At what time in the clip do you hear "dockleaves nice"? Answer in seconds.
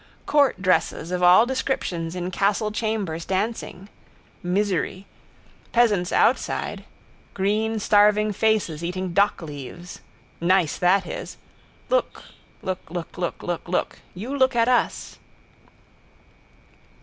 9.13-10.79